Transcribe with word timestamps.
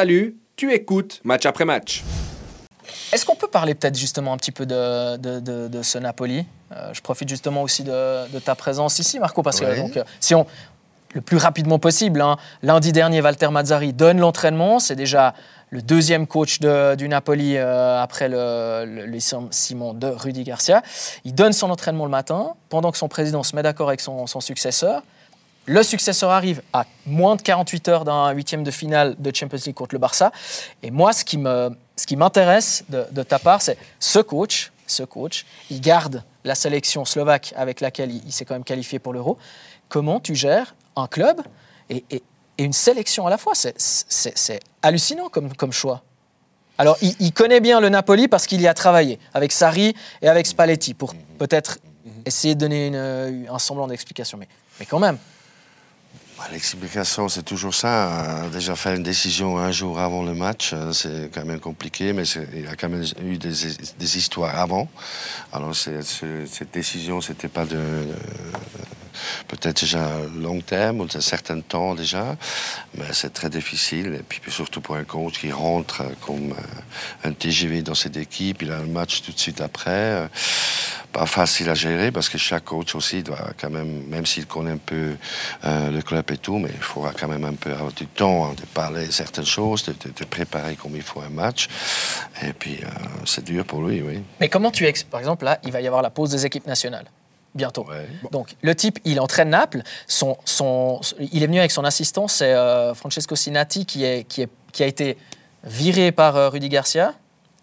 Salut, 0.00 0.36
tu 0.56 0.74
écoutes 0.74 1.22
match 1.24 1.46
après 1.46 1.64
match. 1.64 2.04
Est-ce 3.14 3.24
qu'on 3.24 3.34
peut 3.34 3.48
parler 3.48 3.74
peut-être 3.74 3.96
justement 3.98 4.34
un 4.34 4.36
petit 4.36 4.52
peu 4.52 4.66
de, 4.66 5.16
de, 5.16 5.40
de- 5.40 5.68
de 5.68 5.82
ce 5.82 5.96
Napoli? 5.96 6.44
Euh, 6.72 6.92
Je 6.92 7.00
profite 7.00 7.30
justement 7.30 7.62
aussi 7.62 7.82
de, 7.82 8.30
de 8.30 8.38
ta 8.38 8.54
présence 8.54 8.98
ici, 8.98 9.18
Marco, 9.18 9.42
parce 9.42 9.58
que 9.58 9.64
donc, 9.74 9.96
euh, 9.96 10.04
si 10.20 10.34
on 10.34 10.46
le 11.14 11.22
plus 11.22 11.38
rapidement 11.38 11.78
possible, 11.78 12.20
hein, 12.20 12.36
lundi 12.62 12.92
dernier, 12.92 13.22
Walter 13.22 13.48
Mazzari 13.48 13.94
donne 13.94 14.18
l'entraînement. 14.20 14.80
C'est 14.80 14.96
déjà 14.96 15.32
le 15.70 15.80
deuxième 15.80 16.26
coach 16.26 16.60
de- 16.60 16.94
du 16.94 17.08
Napoli 17.08 17.56
euh, 17.56 17.98
après 18.02 18.28
le, 18.28 18.84
le 18.84 19.06
licenciement 19.06 19.94
de 19.94 20.08
Rudy 20.08 20.44
Garcia. 20.44 20.82
Il 21.24 21.34
donne 21.34 21.54
son 21.54 21.70
entraînement 21.70 22.04
le 22.04 22.10
matin, 22.10 22.48
pendant 22.68 22.92
que 22.92 22.98
son 22.98 23.08
président 23.08 23.42
se 23.42 23.56
met 23.56 23.62
d'accord 23.62 23.88
avec 23.88 24.02
son, 24.02 24.26
son 24.26 24.40
successeur. 24.42 25.02
Le 25.68 25.82
successeur 25.82 26.30
arrive 26.30 26.62
à 26.72 26.86
moins 27.06 27.34
de 27.34 27.42
48 27.42 27.88
heures 27.88 28.04
d'un 28.04 28.30
huitième 28.30 28.62
de 28.62 28.70
finale 28.70 29.16
de 29.18 29.34
Champions 29.34 29.58
League 29.66 29.74
contre 29.74 29.96
le 29.96 29.98
Barça. 29.98 30.30
Et 30.84 30.92
moi, 30.92 31.12
ce 31.12 31.24
qui 31.24 31.38
me, 31.38 31.76
ce 31.96 32.06
qui 32.06 32.14
m'intéresse 32.14 32.84
de, 32.88 33.22
ta 33.24 33.40
part, 33.40 33.60
c'est 33.60 33.76
ce 33.98 34.20
coach, 34.20 34.70
ce 34.86 35.02
coach, 35.02 35.44
il 35.70 35.80
garde 35.80 36.22
la 36.44 36.54
sélection 36.54 37.04
slovaque 37.04 37.52
avec 37.56 37.80
laquelle 37.80 38.12
il, 38.12 38.32
s'est 38.32 38.44
quand 38.44 38.54
même 38.54 38.64
qualifié 38.64 39.00
pour 39.00 39.12
l'Euro. 39.12 39.38
Comment 39.88 40.20
tu 40.20 40.36
gères 40.36 40.76
un 40.94 41.08
club 41.08 41.40
et, 41.90 42.04
une 42.58 42.72
sélection 42.72 43.26
à 43.26 43.30
la 43.30 43.36
fois? 43.36 43.54
C'est, 43.56 44.60
hallucinant 44.82 45.28
comme, 45.28 45.72
choix. 45.72 46.04
Alors, 46.78 46.96
il, 47.02 47.32
connaît 47.32 47.60
bien 47.60 47.80
le 47.80 47.88
Napoli 47.88 48.28
parce 48.28 48.46
qu'il 48.46 48.60
y 48.60 48.68
a 48.68 48.74
travaillé 48.74 49.18
avec 49.34 49.50
Sarri 49.50 49.96
et 50.22 50.28
avec 50.28 50.46
Spalletti 50.46 50.94
pour 50.94 51.12
peut-être 51.38 51.78
essayer 52.24 52.54
de 52.54 52.60
donner 52.60 52.96
un 52.96 53.58
semblant 53.58 53.88
d'explication. 53.88 54.38
Mais, 54.38 54.46
mais 54.78 54.86
quand 54.86 55.00
même. 55.00 55.18
L'explication, 56.56 57.28
c'est 57.28 57.42
toujours 57.42 57.74
ça. 57.74 58.44
Euh, 58.44 58.48
Déjà 58.48 58.76
faire 58.76 58.94
une 58.94 59.02
décision 59.02 59.58
un 59.58 59.72
jour 59.72 60.00
avant 60.00 60.22
le 60.22 60.32
match, 60.32 60.70
euh, 60.72 60.90
c'est 60.90 61.30
quand 61.30 61.44
même 61.44 61.60
compliqué, 61.60 62.14
mais 62.14 62.22
il 62.54 62.64
y 62.64 62.66
a 62.66 62.76
quand 62.76 62.88
même 62.88 63.04
eu 63.22 63.36
des, 63.36 64.16
histoires 64.16 64.58
avant. 64.58 64.88
Alors 65.52 65.76
cette 65.76 66.72
décision, 66.72 67.20
c'était 67.20 67.48
pas 67.48 67.66
de, 67.66 67.78
peut-être 69.48 69.82
déjà 69.82 70.08
long 70.34 70.62
terme 70.62 71.02
ou 71.02 71.04
de 71.04 71.20
certain 71.20 71.60
temps 71.60 71.94
déjà, 71.94 72.36
mais 72.94 73.12
c'est 73.12 73.34
très 73.34 73.50
difficile. 73.50 74.14
Et 74.18 74.22
puis 74.26 74.40
surtout 74.50 74.80
pour 74.80 74.96
un 74.96 75.04
coach 75.04 75.38
qui 75.38 75.52
rentre 75.52 76.04
comme 76.22 76.52
euh, 76.52 77.28
un 77.28 77.32
TGV 77.32 77.82
dans 77.82 77.94
cette 77.94 78.16
équipe, 78.16 78.62
il 78.62 78.72
a 78.72 78.78
un 78.78 78.86
match 78.86 79.20
tout 79.20 79.32
de 79.32 79.38
suite 79.38 79.60
après. 79.60 80.26
Pas 81.18 81.26
facile 81.26 81.70
à 81.70 81.74
gérer 81.74 82.10
parce 82.12 82.28
que 82.28 82.36
chaque 82.38 82.64
coach 82.64 82.94
aussi 82.94 83.22
doit 83.22 83.38
quand 83.60 83.70
même, 83.70 84.04
même 84.08 84.26
s'il 84.26 84.46
connaît 84.46 84.72
un 84.72 84.76
peu 84.76 85.16
euh, 85.64 85.90
le 85.90 86.02
club 86.02 86.30
et 86.30 86.36
tout, 86.36 86.58
mais 86.58 86.70
il 86.74 86.82
faudra 86.82 87.12
quand 87.18 87.28
même 87.28 87.44
un 87.44 87.54
peu 87.54 87.72
avoir 87.72 87.92
du 87.92 88.06
temps 88.06 88.46
hein, 88.46 88.54
de 88.56 88.66
parler 88.66 89.10
certaines 89.10 89.46
choses, 89.46 89.84
de, 89.84 89.92
de- 89.92 90.12
de 90.14 90.24
préparer 90.24 90.76
comme 90.76 90.94
il 90.94 91.02
faut 91.02 91.20
un 91.20 91.30
match. 91.30 91.68
Et 92.42 92.52
puis 92.52 92.78
euh, 92.82 92.86
c'est 93.24 93.44
dur 93.44 93.64
pour 93.64 93.82
lui, 93.82 94.02
oui. 94.02 94.22
Mais 94.40 94.48
comment 94.48 94.70
tu 94.70 94.84
ex 94.86 95.02
Par 95.04 95.20
exemple, 95.20 95.44
là, 95.46 95.58
il 95.64 95.72
va 95.72 95.80
y 95.80 95.86
avoir 95.86 96.02
la 96.02 96.10
pause 96.10 96.30
des 96.30 96.44
équipes 96.44 96.66
nationales. 96.66 97.06
Bientôt. 97.54 97.86
Ouais. 97.88 98.06
Donc, 98.32 98.54
le 98.60 98.74
type, 98.74 98.98
il 99.06 99.18
entraîne 99.18 99.48
Naples. 99.48 99.80
Son, 100.06 100.36
son, 100.44 101.00
il 101.32 101.42
est 101.42 101.46
venu 101.46 101.58
avec 101.58 101.70
son 101.70 101.84
assistant, 101.84 102.28
c'est 102.28 102.52
euh, 102.52 102.92
Francesco 102.92 103.34
Sinati, 103.34 103.86
qui, 103.86 104.04
est, 104.04 104.24
qui, 104.28 104.42
est, 104.42 104.50
qui 104.72 104.82
a 104.82 104.86
été 104.86 105.16
viré 105.64 106.12
par 106.12 106.36
euh, 106.36 106.50
Rudy 106.50 106.68
Garcia 106.68 107.14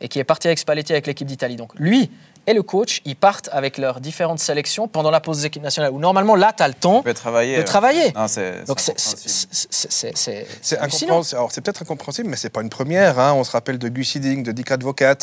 et 0.01 0.07
qui 0.07 0.17
est 0.17 0.23
parti 0.23 0.47
avec 0.47 0.57
Spalletti 0.57 0.93
avec 0.93 1.05
l'équipe 1.05 1.27
d'Italie. 1.27 1.57
Donc, 1.57 1.73
lui 1.75 2.09
et 2.47 2.53
le 2.53 2.61
coach, 2.63 3.01
ils 3.05 3.15
partent 3.15 3.49
avec 3.51 3.77
leurs 3.77 3.99
différentes 4.01 4.39
sélections 4.39 4.87
pendant 4.87 5.11
la 5.11 5.19
pause 5.21 5.39
des 5.39 5.45
équipes 5.45 5.63
nationales. 5.63 5.91
Où 5.91 5.99
normalement, 5.99 6.35
là, 6.35 6.53
tu 6.55 6.63
as 6.63 6.67
le 6.67 6.73
temps 6.73 7.01
travailler. 7.15 7.53
de 7.53 7.57
ouais. 7.59 7.63
travailler. 7.63 8.11
Non, 8.15 8.27
c'est- 8.27 8.65
Donc, 8.67 8.79
c'est 8.79 10.77
incompréhensible. 10.79 11.37
Alors, 11.37 11.51
c'est 11.51 11.61
peut-être 11.61 11.81
incompréhensible, 11.81 12.29
mais 12.29 12.35
c'est 12.37 12.49
pas 12.49 12.61
une 12.61 12.69
première. 12.69 13.19
hein. 13.19 13.33
On 13.33 13.43
se 13.43 13.51
rappelle 13.51 13.77
de 13.77 13.87
Gus 13.89 14.15
Hiddink, 14.15 14.43
de 14.45 14.51
Dick 14.51 14.71
Advocat. 14.71 15.15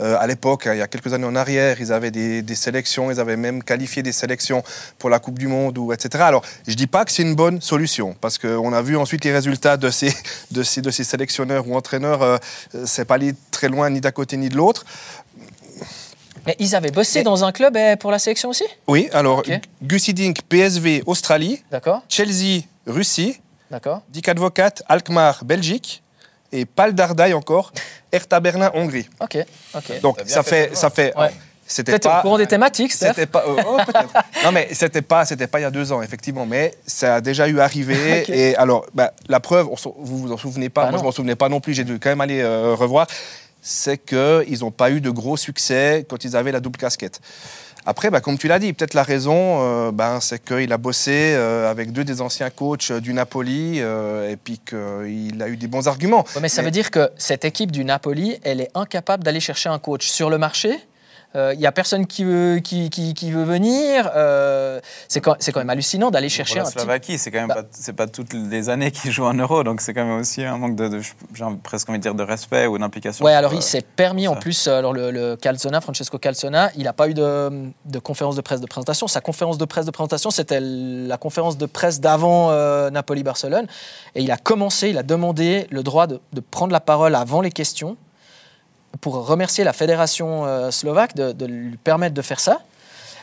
Euh, 0.00 0.16
à 0.18 0.26
l'époque, 0.26 0.66
hein, 0.66 0.74
il 0.74 0.78
y 0.78 0.82
a 0.82 0.88
quelques 0.88 1.12
années 1.12 1.26
en 1.26 1.36
arrière, 1.36 1.80
ils 1.80 1.92
avaient 1.92 2.10
des, 2.10 2.42
des 2.42 2.54
sélections, 2.54 3.10
ils 3.10 3.20
avaient 3.20 3.36
même 3.36 3.62
qualifié 3.62 4.02
des 4.02 4.12
sélections 4.12 4.62
pour 4.98 5.10
la 5.10 5.18
Coupe 5.18 5.38
du 5.38 5.48
Monde, 5.48 5.78
ou 5.78 5.92
etc. 5.92 6.24
Alors, 6.24 6.42
je 6.66 6.74
dis 6.74 6.86
pas 6.86 7.04
que 7.04 7.12
c'est 7.12 7.22
une 7.22 7.34
bonne 7.34 7.60
solution, 7.60 8.14
parce 8.20 8.38
qu'on 8.38 8.72
a 8.72 8.82
vu 8.82 8.96
ensuite 8.96 9.24
les 9.24 9.32
résultats 9.32 9.76
de 9.76 9.90
ces, 9.90 10.14
de 10.50 10.62
ces, 10.62 10.80
de 10.82 10.90
ces 10.90 11.04
sélectionneurs 11.04 11.66
ou 11.68 11.76
entraîneurs. 11.76 12.22
Euh, 12.22 12.36
euh, 12.74 12.84
c'est 12.86 13.04
pas 13.04 13.14
allé 13.14 13.34
très 13.50 13.68
loin 13.68 13.88
ni 13.90 14.00
d'un 14.00 14.10
côté 14.10 14.36
ni 14.36 14.48
de 14.48 14.56
l'autre. 14.56 14.84
Mais 16.46 16.56
ils 16.58 16.74
avaient 16.74 16.90
bossé 16.90 17.22
dans 17.22 17.44
un 17.44 17.52
club 17.52 17.76
eh, 17.76 17.96
pour 17.96 18.10
la 18.10 18.18
sélection 18.18 18.48
aussi? 18.48 18.64
Oui, 18.88 19.08
alors, 19.12 19.38
Ok. 19.38 19.50
Gus 19.82 20.08
Hiddink, 20.08 20.42
PSV, 20.48 21.02
Australie, 21.06 21.62
D'accord 21.70 22.02
Chelsea, 22.08 22.62
Russie, 22.86 23.40
D'accord 23.70 24.02
Dick 24.08 24.28
Advocat, 24.28 24.72
Alkmaar, 24.88 25.44
Belgique, 25.44 26.02
et 26.50 26.66
Pal 26.66 26.94
Dardai 26.94 27.32
encore, 27.32 27.72
Hertha 28.12 28.40
Berlin, 28.40 28.70
Hongrie. 28.74 29.08
Ok, 29.20 29.38
ok. 29.74 30.00
Donc 30.02 30.18
ça 30.26 30.42
fait 30.42 30.76
ça 30.76 30.90
fait. 30.90 31.16
Ouais. 31.16 31.30
C'était 31.64 31.92
Peut-être 31.92 32.06
au 32.06 32.08
pas. 32.10 32.20
courant 32.22 32.36
des 32.38 32.46
thématiques, 32.46 32.92
C'était 32.92 33.24
pas. 33.24 33.44
oh, 33.46 33.56
oh, 33.66 33.78
non 34.44 34.52
mais 34.52 34.68
c'était 34.72 35.00
pas, 35.00 35.24
c'était 35.24 35.46
pas 35.46 35.60
il 35.60 35.62
y 35.62 35.64
a 35.64 35.70
deux 35.70 35.90
ans 35.92 36.02
effectivement, 36.02 36.44
mais 36.44 36.74
ça 36.86 37.14
a 37.14 37.20
déjà 37.22 37.48
eu 37.48 37.60
arrivé. 37.60 37.94
Ok. 38.22 38.28
Et 38.28 38.54
alors, 38.56 38.84
bah, 38.92 39.12
la 39.28 39.40
preuve, 39.40 39.68
vous 39.96 40.18
vous 40.18 40.32
en 40.32 40.36
souvenez 40.36 40.68
pas, 40.68 40.82
Bah 40.82 40.90
moi 40.90 40.96
non. 40.98 40.98
je 40.98 41.04
m'en 41.04 41.12
souvenais 41.12 41.36
pas 41.36 41.48
non 41.48 41.60
plus. 41.60 41.72
J'ai 41.72 41.84
dû 41.84 41.98
quand 41.98 42.10
même 42.10 42.20
aller 42.20 42.40
euh, 42.42 42.74
revoir. 42.74 43.06
C'est 43.62 43.96
que 43.96 44.44
ils 44.48 44.60
n'ont 44.60 44.70
pas 44.70 44.90
eu 44.90 45.00
de 45.00 45.10
gros 45.10 45.36
succès 45.36 46.04
quand 46.08 46.24
ils 46.24 46.36
avaient 46.36 46.52
la 46.52 46.60
double 46.60 46.78
casquette. 46.78 47.20
Après, 47.84 48.10
bah, 48.10 48.20
comme 48.20 48.38
tu 48.38 48.46
l'as 48.46 48.60
dit, 48.60 48.72
peut-être 48.72 48.94
la 48.94 49.02
raison, 49.02 49.58
euh, 49.60 49.90
ben, 49.90 50.20
c'est 50.20 50.42
qu'il 50.42 50.72
a 50.72 50.78
bossé 50.78 51.34
euh, 51.34 51.68
avec 51.68 51.92
deux 51.92 52.04
des 52.04 52.20
anciens 52.20 52.50
coachs 52.50 52.92
du 52.92 53.12
Napoli 53.12 53.78
euh, 53.78 54.30
et 54.30 54.36
puis 54.36 54.60
qu'il 54.64 55.42
a 55.42 55.48
eu 55.48 55.56
des 55.56 55.66
bons 55.66 55.88
arguments. 55.88 56.24
Ouais, 56.36 56.42
mais 56.42 56.48
ça 56.48 56.62
veut 56.62 56.70
dire 56.70 56.92
que 56.92 57.10
cette 57.16 57.44
équipe 57.44 57.72
du 57.72 57.84
Napoli, 57.84 58.38
elle 58.44 58.60
est 58.60 58.70
incapable 58.74 59.24
d'aller 59.24 59.40
chercher 59.40 59.68
un 59.68 59.80
coach 59.80 60.06
sur 60.06 60.30
le 60.30 60.38
marché. 60.38 60.78
Il 61.34 61.58
n'y 61.58 61.66
a 61.66 61.72
personne 61.72 62.06
qui 62.06 62.24
veut, 62.24 62.58
qui, 62.58 62.90
qui- 62.90 63.14
qui 63.14 63.30
veut 63.30 63.44
venir. 63.44 64.10
Euh, 64.14 64.80
c'est 65.08 65.20
quand, 65.20 65.36
même 65.56 65.70
hallucinant 65.70 66.10
d'aller 66.10 66.28
chercher 66.28 66.56
Pour 66.60 66.62
la 66.64 66.68
un. 66.68 66.70
Slovaquie, 66.72 67.18
c'est 67.18 67.30
quand 67.30 67.40
même 67.40 67.48
Bah. 67.48 67.62
pas, 67.86 67.92
pas 67.92 68.06
toutes 68.06 68.32
les 68.34 68.68
années 68.68 68.90
qu'ils 68.90 69.10
jouent 69.12 69.24
en 69.24 69.34
euro, 69.34 69.64
donc 69.64 69.80
c'est 69.80 69.94
quand 69.94 70.04
même 70.04 70.20
aussi 70.20 70.42
un 70.44 70.58
manque 70.58 70.76
de, 70.76 70.88
de- 70.88 71.00
j'ai 71.00 71.44
presque 71.62 71.88
envie 71.88 71.98
de 71.98 72.02
dire, 72.02 72.14
de 72.14 72.22
respect 72.22 72.66
ou 72.66 72.76
d'implication. 72.78 73.24
Ouais, 73.24 73.32
alors 73.32 73.52
il 73.54 73.58
euh, 73.58 73.60
s'est 73.62 73.82
permis 73.82 74.28
en 74.28 74.36
plus, 74.36 74.66
euh, 74.66 74.78
alors 74.78 74.92
le, 74.92 75.10
le 75.10 75.36
Calzona, 75.36 75.80
Francesco 75.80 76.18
Calzona, 76.18 76.70
il 76.76 76.84
n'a 76.84 76.92
pas 76.92 77.08
eu 77.08 77.14
de, 77.14 77.70
de 77.84 77.98
conférence 77.98 78.36
de 78.36 78.40
presse 78.42 78.60
de 78.60 78.66
présentation. 78.66 79.06
Sa 79.08 79.20
conférence 79.20 79.58
de 79.58 79.64
presse 79.64 79.86
de 79.86 79.90
présentation, 79.90 80.30
c'était 80.30 80.60
la 80.60 81.16
conférence 81.16 81.56
de 81.56 81.66
presse 81.66 82.00
d'avant 82.00 82.50
euh, 82.50 82.90
Napoli-Barcelone. 82.90 83.66
Et 84.14 84.22
il 84.22 84.30
a 84.30 84.36
commencé, 84.36 84.90
il 84.90 84.98
a 84.98 85.02
demandé 85.02 85.66
le 85.70 85.82
droit 85.82 86.06
de, 86.06 86.20
de 86.32 86.40
prendre 86.40 86.72
la 86.72 86.80
parole 86.80 87.14
avant 87.14 87.40
les 87.40 87.50
questions 87.50 87.96
pour 89.00 89.26
remercier 89.26 89.64
la 89.64 89.72
fédération 89.72 90.44
euh, 90.44 90.70
slovaque 90.70 91.14
de, 91.14 91.46
lui 91.46 91.76
permettre 91.76 92.14
de 92.14 92.22
faire 92.22 92.40
ça. 92.40 92.60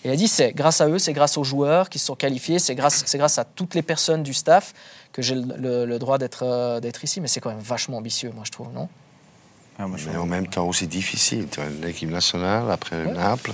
Il 0.06 0.12
a 0.12 0.16
dit 0.16 0.28
c'est 0.28 0.54
grâce 0.54 0.80
à 0.82 0.88
eux, 0.88 0.98
c'est 0.98 1.14
grâce 1.14 1.38
aux 1.38 1.44
joueurs 1.44 1.90
qui 1.90 2.00
se 2.00 2.06
sont 2.06 2.16
qualifiés, 2.16 2.60
c'est 2.60 2.76
grâce, 2.76 3.04
grâce 3.16 3.38
à 3.38 3.44
toutes 3.44 3.76
les 3.76 3.82
personnes 3.82 4.24
du 4.24 4.34
staff 4.34 4.74
que 5.12 5.22
j'ai 5.22 5.36
le 5.36 5.98
droit 5.98 6.18
d'être 6.18 6.44
euh, 6.44 6.80
d'être 6.80 7.04
ici. 7.04 7.20
Mais 7.20 7.28
c'est 7.28 7.42
quand 7.42 7.50
même 7.50 7.60
vachement 7.60 7.98
ambitieux, 7.98 8.32
moi 8.34 8.44
je 8.46 8.52
trouve, 8.52 8.72
non? 8.74 8.88
Ah, 9.80 9.88
moi, 9.88 9.98
Mais 10.08 10.18
en 10.18 10.26
même 10.26 10.48
temps 10.48 10.68
aussi 10.68 10.88
difficile. 10.88 11.48
Tu 11.50 11.60
as 11.62 11.70
l'équipe 11.82 12.10
nationale, 12.10 12.70
après 12.70 13.06
Naples. 13.06 13.54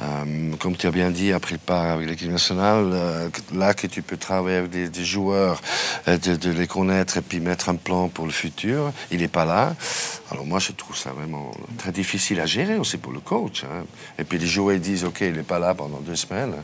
Euh, 0.00 0.54
comme 0.60 0.76
tu 0.76 0.86
as 0.86 0.92
bien 0.92 1.10
dit, 1.10 1.32
après 1.32 1.54
le 1.54 1.58
part 1.58 1.86
avec 1.86 2.08
l'équipe 2.08 2.30
nationale, 2.30 2.90
euh, 2.92 3.28
là 3.52 3.74
que 3.74 3.88
tu 3.88 4.02
peux 4.02 4.16
travailler 4.16 4.58
avec 4.58 4.70
des, 4.70 4.88
des 4.88 5.04
joueurs, 5.04 5.60
euh, 6.06 6.16
de, 6.18 6.36
de 6.36 6.50
les 6.50 6.68
connaître 6.68 7.16
et 7.16 7.20
puis 7.22 7.40
mettre 7.40 7.68
un 7.68 7.74
plan 7.74 8.08
pour 8.08 8.24
le 8.24 8.30
futur, 8.30 8.92
il 9.10 9.18
n'est 9.18 9.26
pas 9.28 9.44
là. 9.44 9.74
Alors 10.30 10.46
moi, 10.46 10.60
je 10.60 10.70
trouve 10.72 10.96
ça 10.96 11.10
vraiment 11.10 11.50
très 11.78 11.90
difficile 11.90 12.38
à 12.40 12.46
gérer 12.46 12.76
aussi 12.76 12.96
pour 12.98 13.12
le 13.12 13.20
coach. 13.20 13.64
hein. 13.64 13.84
Et 14.18 14.24
puis 14.24 14.38
les 14.38 14.46
joueurs 14.46 14.74
ils 14.76 14.80
disent, 14.80 15.04
OK, 15.04 15.20
il 15.22 15.32
n'est 15.32 15.42
pas 15.42 15.58
là 15.58 15.74
pendant 15.74 15.98
deux 15.98 16.16
semaines. 16.16 16.54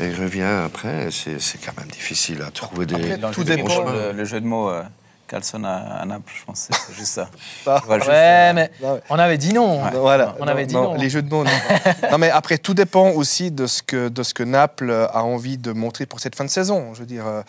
Et 0.00 0.08
il 0.08 0.14
revient 0.14 0.42
après. 0.42 1.08
C'est 1.10 1.58
quand 1.64 1.76
même 1.78 1.88
difficile 1.90 2.42
à 2.42 2.50
trouver 2.50 2.86
des... 2.86 3.18
Tout 3.32 3.44
dépend, 3.44 3.84
le, 3.90 4.12
le 4.12 4.24
jeu 4.24 4.40
de 4.40 4.46
mots 4.46 4.70
euh, 4.70 4.82
Carlson 5.28 5.62
à, 5.64 6.00
à 6.00 6.04
Naples, 6.06 6.32
je 6.38 6.44
pense 6.44 6.68
c'est 6.70 6.94
juste 6.94 7.12
ça. 7.12 7.28
Ouais, 7.86 7.96
juste, 7.98 8.08
euh, 8.10 8.52
mais 8.54 8.70
Ouais. 8.80 9.00
on 9.10 9.18
avait 9.18 9.38
dit 9.38 9.52
non. 9.52 9.80
Voilà. 9.92 10.34
On 10.40 10.48
avait 10.48 10.66
dit 10.66 10.74
non, 10.74 10.82
non. 10.82 10.94
Les 10.94 11.10
jeux 11.10 11.22
de 11.22 11.28
mots, 11.30 11.44
non. 11.44 11.50
non, 12.10 12.18
mais 12.18 12.30
après, 12.30 12.58
tout 12.58 12.74
dépend 12.74 13.10
aussi 13.10 13.50
de 13.50 13.66
ce, 13.66 13.82
que, 13.82 14.08
de 14.08 14.22
ce 14.22 14.34
que 14.34 14.42
Naples 14.42 14.90
a 15.12 15.22
envie 15.22 15.58
de 15.58 15.72
montrer 15.72 16.06
pour 16.06 16.20
cette 16.20 16.34
fin 16.34 16.44
de 16.44 16.50
saison. 16.50 16.94
Je 16.94 17.00
veux 17.00 17.06
dire, 17.06 17.26
euh, 17.26 17.42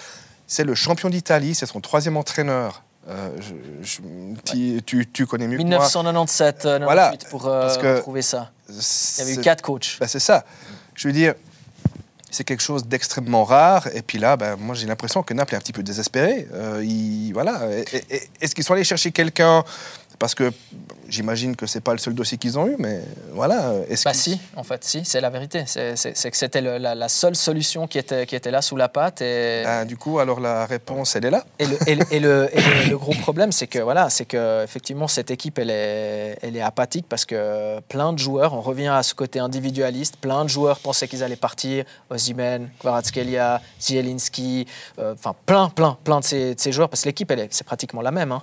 c'est 0.47 0.63
le 0.63 0.75
champion 0.75 1.09
d'Italie, 1.09 1.55
c'est 1.55 1.65
son 1.65 1.79
troisième 1.81 2.17
entraîneur. 2.17 2.83
Euh, 3.07 3.29
je- 3.39 3.53
je- 3.81 4.01
tu, 4.45 4.83
tu- 4.83 5.07
tu 5.09 5.25
connais 5.25 5.47
mieux 5.47 5.57
que 5.57 5.63
moi. 5.63 5.69
1997, 5.69 6.65
euh, 6.65 6.79
98 6.79 6.83
Voilà, 6.85 7.11
pour 7.31 7.47
euh, 7.47 7.61
parce 7.61 7.77
que- 7.77 7.99
trouver 8.01 8.21
ça. 8.21 8.51
Il 8.69 8.75
y 8.75 9.21
avait 9.21 9.33
eu 9.35 9.41
quatre 9.41 9.61
coachs. 9.63 9.97
bah, 9.99 10.07
c'est 10.07 10.19
ça. 10.19 10.43
Je 10.93 11.07
veux 11.07 11.13
dire, 11.13 11.33
c'est 12.31 12.43
quelque 12.43 12.61
chose 12.61 12.85
d'extrêmement 12.85 13.43
rare. 13.43 13.87
Et 13.93 14.01
puis 14.01 14.17
là, 14.19 14.37
ben, 14.37 14.55
moi, 14.55 14.75
j'ai 14.75 14.87
l'impression 14.87 15.23
que 15.23 15.33
Naples 15.33 15.53
est 15.55 15.57
un 15.57 15.61
petit 15.61 15.73
peu 15.73 15.83
désespéré. 15.83 16.47
Euh, 16.53 16.83
il- 16.83 17.31
voilà. 17.33 17.61
Est-ce 18.41 18.53
qu'ils 18.55 18.63
sont 18.63 18.73
allés 18.73 18.83
chercher 18.83 19.11
quelqu'un? 19.11 19.63
Parce 20.19 20.35
que 20.35 20.51
j'imagine 21.09 21.55
que 21.55 21.65
c'est 21.65 21.81
pas 21.81 21.91
le 21.91 21.97
seul 21.97 22.13
dossier 22.13 22.37
qu'ils 22.37 22.57
ont 22.57 22.67
eu, 22.67 22.75
mais 22.79 23.01
voilà. 23.33 23.73
Est-ce 23.89 24.03
Bah 24.05 24.13
si, 24.13 24.39
en 24.55 24.63
fait, 24.63 24.83
si, 24.83 25.03
c'est 25.05 25.21
la 25.21 25.29
vérité. 25.29 25.63
C'est 25.65 26.31
que 26.31 26.37
c'était 26.37 26.61
la, 26.61 26.95
la 26.95 27.09
seule 27.09 27.35
solution 27.35 27.87
qui 27.87 27.97
était, 27.97 28.25
qui 28.25 28.35
était 28.35 28.51
là 28.51 28.61
sous 28.61 28.75
la 28.77 28.87
patte. 28.89 29.21
Et, 29.21 29.63
Ah, 29.65 29.85
du 29.85 29.97
coup, 29.97 30.19
alors 30.19 30.39
la 30.39 30.65
réponse, 30.65 31.15
elle 31.15 31.25
est 31.25 31.31
là. 31.31 31.43
et, 31.59 31.65
le, 31.65 31.77
et 31.87 31.95
le- 31.95 32.05
et 32.13 32.19
le- 32.19 32.49
et 32.57 32.61
le- 32.61 32.89
le 32.91 32.97
gros 32.97 33.13
problème, 33.13 33.51
c'est 33.51 33.67
que 33.67 33.79
voilà, 33.79 34.09
c'est 34.09 34.25
que 34.25 34.63
effectivement 34.63 35.07
cette 35.07 35.31
équipe, 35.31 35.59
elle 35.59 35.69
est, 35.71 36.37
elle 36.41 36.55
est 36.55 36.61
apathique 36.61 37.05
parce 37.09 37.25
que 37.25 37.79
plein 37.81 38.13
de 38.13 38.19
joueurs, 38.19 38.53
on 38.53 38.61
revient 38.61 38.87
à 38.87 39.03
ce 39.03 39.13
côté 39.13 39.39
individualiste, 39.39 40.17
plein 40.17 40.43
de 40.43 40.49
joueurs 40.49 40.79
pensaient 40.79 41.07
qu'ils 41.07 41.23
allaient 41.23 41.35
partir, 41.35 41.85
Ozymen, 42.09 42.69
Kvaratskhelia, 42.79 43.61
Zielinski, 43.81 44.65
euh, 44.99 45.13
enfin 45.13 45.35
plein, 45.45 45.69
plein, 45.69 45.97
plein 46.03 46.19
de 46.19 46.25
ces, 46.25 46.55
de 46.55 46.59
ces 46.59 46.71
joueurs 46.71 46.89
parce 46.89 47.01
que 47.01 47.09
l'équipe, 47.09 47.29
elle 47.31 47.39
est, 47.39 47.47
c'est 47.53 47.65
pratiquement 47.65 48.01
la 48.01 48.11
même. 48.11 48.31
hein. 48.31 48.41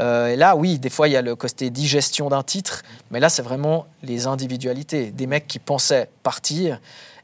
Euh, 0.00 0.28
et 0.28 0.36
là, 0.36 0.56
oui, 0.56 0.78
des 0.78 0.90
fois, 0.90 1.08
il 1.08 1.12
y 1.12 1.16
a 1.16 1.22
le 1.22 1.36
côté 1.36 1.70
digestion 1.90 2.28
d'un 2.28 2.42
titre, 2.44 2.82
mais 3.10 3.18
là, 3.18 3.28
c'est 3.28 3.42
vraiment 3.42 3.86
les 4.02 4.26
individualités. 4.28 5.10
Des 5.10 5.26
mecs 5.26 5.48
qui 5.48 5.58
pensaient 5.58 6.08
partir. 6.22 6.80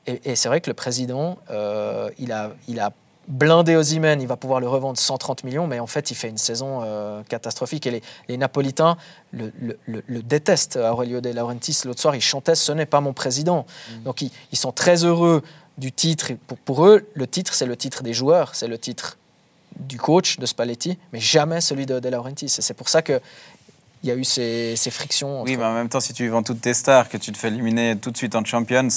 Et, 0.08 0.20
et 0.32 0.36
c'est 0.36 0.48
vrai 0.48 0.60
que 0.60 0.68
le 0.70 0.74
président, 0.74 1.38
euh, 1.50 2.10
il, 2.18 2.32
a, 2.32 2.50
il 2.66 2.80
a 2.80 2.92
blindé 3.28 3.76
Ozymen, 3.76 4.20
il 4.20 4.26
va 4.26 4.36
pouvoir 4.36 4.58
le 4.60 4.68
revendre 4.68 4.98
130 4.98 5.44
millions, 5.44 5.66
mais 5.68 5.78
en 5.78 5.86
fait, 5.86 6.10
il 6.10 6.14
fait 6.16 6.28
une 6.28 6.36
saison 6.38 6.80
euh, 6.82 7.22
catastrophique. 7.28 7.86
Et 7.86 7.90
les, 7.92 8.02
les 8.28 8.36
Napolitains 8.36 8.96
le, 9.30 9.52
le- 9.60 9.78
le- 9.86 10.02
le 10.06 10.22
détestent. 10.22 10.76
Aurelio 10.76 11.20
De 11.20 11.30
Laurentiis, 11.30 11.78
l'autre 11.84 12.00
soir, 12.00 12.16
il 12.16 12.20
chantait 12.20 12.56
Ce 12.56 12.72
n'est 12.72 12.86
pas 12.86 13.00
mon 13.00 13.12
président. 13.12 13.66
Donc, 14.04 14.20
ils, 14.22 14.30
ils 14.52 14.58
sont 14.58 14.72
très 14.72 15.04
heureux 15.04 15.42
du 15.78 15.92
titre. 15.92 16.32
Pour 16.64 16.86
eux, 16.86 17.08
le 17.14 17.26
titre, 17.28 17.54
c'est 17.54 17.66
le 17.66 17.76
titre 17.76 18.02
des 18.02 18.14
joueurs, 18.14 18.54
c'est 18.56 18.68
le 18.68 18.78
titre 18.78 19.16
du 19.78 19.98
coach 19.98 20.38
de 20.38 20.46
Spalletti, 20.46 20.96
mais 21.12 21.20
jamais 21.20 21.60
celui 21.60 21.84
de 21.84 22.00
De 22.00 22.08
Laurentiis. 22.08 22.46
Et 22.46 22.62
c'est 22.62 22.72
pour 22.74 22.88
ça 22.88 23.02
que 23.02 23.20
il 24.02 24.08
y 24.08 24.12
a 24.12 24.14
eu 24.14 24.24
ces, 24.24 24.74
ces 24.76 24.90
frictions. 24.90 25.42
Oui, 25.42 25.56
mais 25.56 25.64
en 25.64 25.72
même 25.74 25.88
temps, 25.88 26.00
si 26.00 26.12
tu 26.12 26.28
vends 26.28 26.42
toutes 26.42 26.60
tes 26.60 26.74
stars, 26.74 27.08
que 27.08 27.16
tu 27.16 27.32
te 27.32 27.38
fais 27.38 27.48
éliminer 27.48 27.96
tout 27.96 28.10
de 28.10 28.16
suite 28.16 28.34
en 28.36 28.44
Champions, 28.44 28.88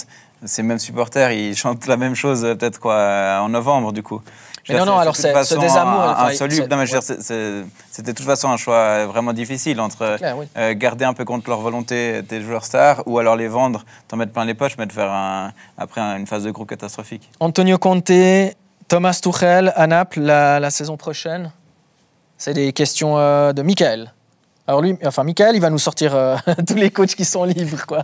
ces 0.45 0.63
mêmes 0.63 0.79
supporters, 0.79 1.31
ils 1.31 1.55
chantent 1.55 1.85
la 1.87 1.97
même 1.97 2.15
chose 2.15 2.45
euh, 2.45 2.55
peut-être 2.55 2.79
quoi 2.79 2.93
euh, 2.93 3.39
en 3.39 3.49
novembre 3.49 3.91
du 3.91 4.03
coup. 4.03 4.21
Mais 4.69 4.75
non, 4.77 4.83
dire, 4.83 4.93
non, 4.93 4.99
alors 4.99 5.15
c'est- 5.15 5.43
ce 5.43 5.55
désamour, 5.55 5.99
enfin, 6.01 6.25
insoluble. 6.27 6.61
veux 6.61 6.67
ouais. 6.67 7.65
c'était 7.91 8.11
de 8.11 8.15
toute 8.17 8.25
façon 8.25 8.49
un 8.49 8.57
choix 8.57 9.05
vraiment 9.07 9.33
difficile 9.33 9.81
entre 9.81 10.17
clair, 10.17 10.37
oui. 10.37 10.45
euh, 10.57 10.75
garder 10.77 11.05
un 11.05 11.13
peu 11.13 11.25
contre 11.25 11.49
leur 11.49 11.59
volonté 11.59 12.21
tes 12.27 12.39
joueurs 12.41 12.63
stars 12.65 13.01
ou 13.07 13.17
alors 13.17 13.35
les 13.35 13.47
vendre, 13.47 13.83
t'en 14.07 14.15
mettre 14.17 14.31
plein 14.31 14.45
les 14.45 14.53
poches, 14.53 14.77
mais 14.77 14.85
de 14.85 14.91
faire 14.91 15.11
un- 15.11 15.51
après 15.77 16.01
un- 16.01 16.17
une 16.17 16.27
phase 16.27 16.43
de 16.43 16.51
groupe 16.51 16.69
catastrophique. 16.69 17.29
Antonio 17.39 17.77
Conte, 17.79 18.11
Thomas 18.87 19.19
Tuchel 19.21 19.73
à 19.75 19.87
Naples 19.87 20.19
la, 20.21 20.59
la 20.59 20.69
saison 20.69 20.97
prochaine 20.97 21.51
C'est 22.37 22.53
des 22.53 22.71
questions 22.71 23.17
euh, 23.17 23.51
de 23.53 23.61
Michael. 23.63 24.13
Alors 24.69 24.81
lui, 24.83 24.95
enfin 25.03 25.23
Michael, 25.23 25.55
il 25.55 25.61
va 25.61 25.71
nous 25.71 25.79
sortir 25.79 26.13
euh, 26.15 26.35
tous 26.67 26.75
les 26.75 26.91
coachs 26.91 27.15
qui 27.15 27.25
sont 27.25 27.43
libres, 27.43 27.87
quoi. 27.87 28.03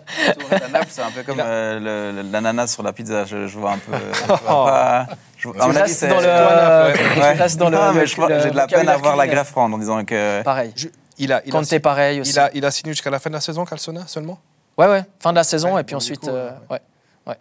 c'est 0.89 1.03
un 1.03 1.11
peu 1.11 1.21
comme 1.21 1.37
euh, 1.39 2.23
l'ananas 2.31 2.69
sur 2.73 2.81
la 2.81 2.91
pizza. 2.91 3.23
Je, 3.23 3.45
je 3.45 3.59
vois 3.59 3.73
un 3.73 3.77
peu. 3.77 3.91
je 4.13 4.25
vois 4.25 4.37
pas- 4.39 5.07
je- 5.37 5.49
Tu 5.49 5.59
avis, 5.77 5.93
c'est- 5.93 6.07
dans 6.07 6.15
le, 6.15 6.93
tu 6.93 7.19
Ouais. 7.21 7.37
dans 7.57 7.69
le, 7.69 7.75
Non, 7.77 7.93
mais 7.93 7.99
le- 8.01 8.05
je 8.07 8.13
crois- 8.15 8.29
le 8.29 8.39
j'ai 8.39 8.49
de 8.49 8.55
la 8.55 8.65
peine 8.65 8.89
à 8.89 8.97
voir 8.97 9.15
la 9.15 9.27
greffe 9.27 9.51
prendre 9.51 9.75
en 9.75 9.77
disant 9.77 10.03
que. 10.05 10.41
Pareil. 10.41 10.73
Je- 10.75 10.87
il 11.19 11.31
a, 11.31 11.43
il 11.45 11.51
pareil 11.79 12.21
aussi. 12.21 12.31
il 12.31 12.39
a, 12.39 12.49
il 12.55 12.65
a 12.65 12.71
signé 12.71 12.93
jusqu'à 12.93 13.11
la 13.11 13.19
fin 13.19 13.29
de 13.29 13.35
la 13.35 13.41
saison, 13.41 13.63
Calzona, 13.63 14.01
seulement? 14.07 14.39
Ouais, 14.75 14.87
ouais, 14.87 15.03
fin 15.19 15.29
de 15.29 15.35
la 15.35 15.43
saison 15.43 15.75
Ouais, 15.75 15.81
et 15.81 15.83
puis 15.83 15.93
bon, 15.93 15.97
ensuite. 15.97 16.21
coup, 16.21 16.29
euh, 16.29 16.49
ouais. 16.71 16.79
Ouais. 17.27 17.35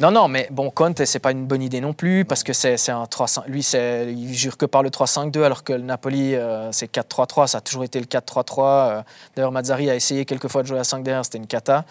Non, 0.00 0.10
non, 0.10 0.28
mais 0.28 0.48
bon, 0.50 0.70
Conte, 0.70 1.04
c'est 1.04 1.18
pas 1.18 1.32
une 1.32 1.46
bonne 1.46 1.62
idée 1.62 1.80
non 1.80 1.92
plus 1.92 2.24
parce 2.24 2.42
que 2.44 2.52
c'est 2.52 2.90
un 2.90 3.06
3 3.06 3.26
Lui, 3.46 3.60
il 3.62 4.34
jure 4.34 4.56
que 4.56 4.66
par 4.66 4.82
le 4.82 4.90
3-5-2 4.90 5.42
alors 5.42 5.64
que 5.64 5.72
le 5.72 5.82
Napoli, 5.82 6.34
euh, 6.34 6.70
c'est 6.72 6.90
4-3-3. 6.92 7.46
Ça 7.48 7.58
a 7.58 7.60
toujours 7.60 7.84
été 7.84 7.98
le 7.98 8.06
4-3-3. 8.06 8.60
euh. 8.98 9.02
D'ailleurs, 9.34 9.52
Mazzari 9.52 9.90
a 9.90 9.94
essayé 9.96 10.24
quelques 10.24 10.48
fois 10.48 10.62
de 10.62 10.68
jouer 10.68 10.78
à 10.78 10.84
5 10.84 11.02
derrière, 11.02 11.24
c'était 11.24 11.38
une 11.38 11.46
cata. 11.46 11.84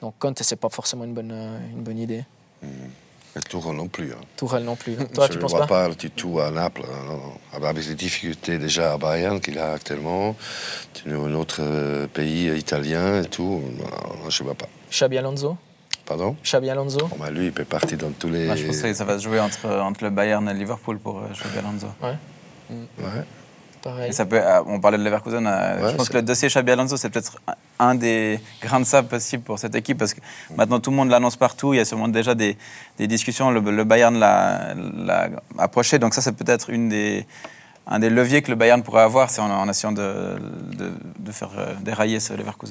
Donc 0.00 0.14
Conte, 0.18 0.42
c'est 0.42 0.56
pas 0.56 0.68
forcément 0.68 1.04
une 1.04 1.14
bonne, 1.14 1.32
euh, 1.32 1.58
une 1.72 1.82
bonne 1.82 1.98
idée. 1.98 2.24
Et 3.34 3.40
Tourelle 3.48 3.76
non 3.76 3.88
plus. 3.88 4.12
hein. 4.12 4.20
Tourelle 4.36 4.64
non 4.64 4.76
plus. 4.76 4.94
Toi, 5.14 5.26
je 5.26 5.32
tu 5.32 5.38
ne 5.38 5.46
vois 5.46 5.60
pas, 5.60 5.66
pas 5.66 5.88
du 5.94 6.10
tout 6.10 6.38
à 6.38 6.50
Naples. 6.50 6.82
hein, 6.84 7.04
non, 7.06 7.14
non. 7.16 7.32
Ah 7.54 7.60
bah, 7.60 7.70
Avec 7.70 7.86
les 7.86 7.94
difficultés 7.94 8.58
déjà 8.58 8.92
à 8.92 8.98
Bayern 8.98 9.40
qu'il 9.40 9.58
a 9.58 9.72
actuellement, 9.72 10.36
un 11.06 11.34
autre 11.34 11.60
euh, 11.60 12.06
pays 12.08 12.54
italien 12.58 13.22
et 13.22 13.26
tout, 13.26 13.62
non, 13.78 14.28
je 14.28 14.42
ne 14.42 14.46
vois 14.48 14.54
pas. 14.54 14.66
Xabi 14.90 15.16
Alonso? 15.16 15.56
Pardon 16.12 16.36
Xabi 16.44 16.68
Alonso 16.68 16.98
Bon, 17.08 17.16
bah, 17.18 17.30
Lui, 17.30 17.46
il 17.46 17.52
peut 17.52 17.64
partir 17.64 17.96
dans 17.96 18.10
tous 18.10 18.28
les. 18.28 18.44
Moi, 18.46 18.56
je 18.56 18.66
pense 18.66 18.82
que 18.82 18.92
ça 18.92 19.04
va 19.04 19.18
se 19.18 19.24
jouer 19.24 19.40
entre, 19.40 19.66
entre 19.80 20.04
le 20.04 20.10
Bayern 20.10 20.46
et 20.48 20.52
le 20.52 20.58
Liverpool 20.58 20.98
pour 20.98 21.18
euh, 21.20 21.22
Xabi 21.32 21.58
Alonso. 21.58 21.86
Ouais. 22.02 23.08
Pareil. 23.82 24.10
Et 24.10 24.12
ça 24.12 24.26
peut, 24.26 24.36
euh, 24.38 24.60
on 24.66 24.78
parlait 24.78 24.98
de 24.98 25.02
Leverkusen. 25.02 25.44
euh, 25.46 25.82
Ouais, 25.82 25.90
je 25.90 25.96
pense 25.96 26.08
que 26.10 26.14
le 26.18 26.22
dossier 26.22 26.48
Xabi 26.48 26.70
Alonso, 26.70 26.96
c'est 26.98 27.08
peut-être 27.10 27.38
un- 27.80 27.94
des 27.96 28.38
grains 28.60 28.78
de 28.80 28.84
sable 28.84 29.08
possibles 29.08 29.42
pour 29.42 29.58
cette 29.58 29.74
équipe 29.74 29.98
parce 29.98 30.12
que 30.14 30.20
maintenant 30.56 30.78
tout 30.80 30.90
le 30.90 30.96
monde 30.96 31.08
l'annonce 31.10 31.36
partout. 31.36 31.72
Il 31.74 31.78
y 31.78 31.80
a 31.80 31.84
sûrement 31.86 32.08
déjà 32.08 32.34
des, 32.34 32.56
des 32.98 33.06
discussions. 33.08 33.50
Le, 33.50 33.60
le 33.60 33.84
Bayern 33.84 34.16
l'a 34.18 35.30
approché. 35.58 35.98
Donc, 35.98 36.12
ça, 36.14 36.20
c'est 36.20 36.32
peut-être 36.36 36.70
une 36.70 36.88
des, 36.90 37.26
un 37.88 37.98
des 37.98 38.10
leviers 38.10 38.42
que 38.42 38.50
le 38.50 38.56
Bayern 38.56 38.82
pourrait 38.84 39.02
avoir 39.02 39.30
c'est 39.30 39.40
en, 39.40 39.50
en 39.50 39.68
essayant 39.68 39.90
de, 39.92 40.36
de, 40.78 40.92
de 41.18 41.32
faire 41.32 41.50
euh, 41.58 41.72
dérailler 41.80 42.20
ce 42.20 42.34
Leverkusen. 42.34 42.70